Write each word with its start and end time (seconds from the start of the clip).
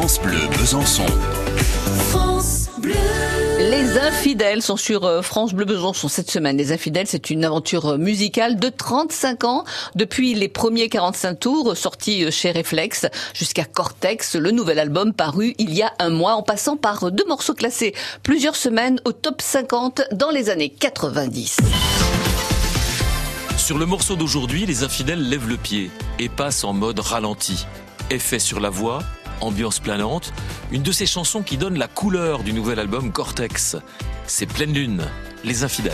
France 0.00 0.20
Bleu 0.20 0.38
Besançon. 0.56 1.06
France 2.10 2.68
Bleu. 2.78 2.94
Les 3.58 3.98
infidèles 3.98 4.62
sont 4.62 4.76
sur 4.76 5.04
euh, 5.04 5.22
France 5.22 5.52
Bleu 5.52 5.64
Besançon 5.64 6.06
cette 6.06 6.30
semaine. 6.30 6.56
Les 6.56 6.70
infidèles, 6.70 7.08
c'est 7.08 7.30
une 7.30 7.44
aventure 7.44 7.86
euh, 7.86 7.98
musicale 7.98 8.60
de 8.60 8.68
35 8.68 9.42
ans, 9.42 9.64
depuis 9.96 10.34
les 10.34 10.46
premiers 10.46 10.88
45 10.88 11.40
tours 11.40 11.76
sortis 11.76 12.24
euh, 12.24 12.30
chez 12.30 12.52
Reflex 12.52 13.06
jusqu'à 13.34 13.64
Cortex, 13.64 14.36
le 14.36 14.52
nouvel 14.52 14.78
album 14.78 15.12
paru 15.12 15.56
il 15.58 15.74
y 15.74 15.82
a 15.82 15.92
un 15.98 16.10
mois, 16.10 16.34
en 16.34 16.44
passant 16.44 16.76
par 16.76 17.10
deux 17.10 17.26
morceaux 17.26 17.54
classés 17.54 17.92
plusieurs 18.22 18.54
semaines 18.54 19.00
au 19.04 19.10
top 19.10 19.42
50 19.42 20.02
dans 20.12 20.30
les 20.30 20.48
années 20.48 20.70
90. 20.70 21.56
Sur 23.56 23.78
le 23.78 23.86
morceau 23.86 24.14
d'aujourd'hui, 24.14 24.64
les 24.64 24.84
infidèles 24.84 25.28
lèvent 25.28 25.48
le 25.48 25.56
pied 25.56 25.90
et 26.20 26.28
passent 26.28 26.62
en 26.62 26.72
mode 26.72 27.00
ralenti. 27.00 27.66
Effet 28.10 28.38
sur 28.38 28.60
la 28.60 28.70
voix, 28.70 29.02
ambiance 29.40 29.80
planante, 29.80 30.32
une 30.70 30.82
de 30.82 30.92
ces 30.92 31.06
chansons 31.06 31.42
qui 31.42 31.56
donne 31.56 31.78
la 31.78 31.88
couleur 31.88 32.42
du 32.42 32.52
nouvel 32.52 32.78
album 32.78 33.12
Cortex. 33.12 33.76
C'est 34.26 34.46
Pleine 34.46 34.72
Lune, 34.72 35.04
les 35.44 35.64
infidèles. 35.64 35.92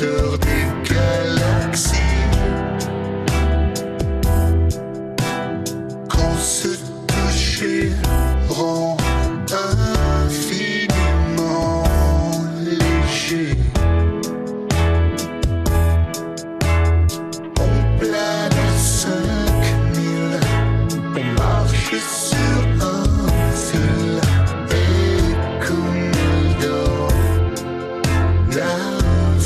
sur 0.00 0.38
the 0.38 0.59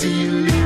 la 0.04 0.10
ville 0.10 0.63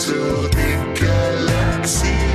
d'apesanteur 0.00 0.48
des 0.50 1.00
galaxies. 1.00 2.29